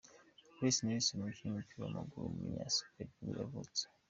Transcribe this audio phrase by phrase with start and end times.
[0.59, 3.83] Lasse Nilsson, umukinnyi w’umupira w’amaguru w’umunyasuwedi nibwo yavutse.